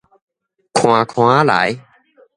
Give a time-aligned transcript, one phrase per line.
[0.73, 1.77] 寬寬仔來